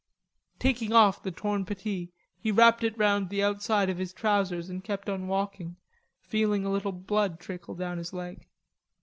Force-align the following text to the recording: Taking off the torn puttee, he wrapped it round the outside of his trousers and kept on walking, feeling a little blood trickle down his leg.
Taking 0.57 0.93
off 0.93 1.21
the 1.21 1.29
torn 1.29 1.63
puttee, 1.63 2.11
he 2.39 2.51
wrapped 2.51 2.83
it 2.83 2.97
round 2.97 3.29
the 3.29 3.43
outside 3.43 3.87
of 3.87 3.99
his 3.99 4.13
trousers 4.13 4.67
and 4.67 4.83
kept 4.83 5.07
on 5.07 5.27
walking, 5.27 5.75
feeling 6.23 6.65
a 6.65 6.71
little 6.71 6.91
blood 6.91 7.39
trickle 7.39 7.75
down 7.75 7.99
his 7.99 8.11
leg. 8.11 8.47